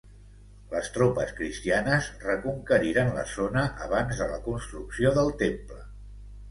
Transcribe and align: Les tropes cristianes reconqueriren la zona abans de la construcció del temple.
Les 0.69 0.87
tropes 0.95 1.33
cristianes 1.39 2.09
reconqueriren 2.29 3.13
la 3.19 3.27
zona 3.35 3.67
abans 3.89 4.25
de 4.25 4.33
la 4.35 4.43
construcció 4.51 5.15
del 5.21 5.33
temple. 5.47 5.81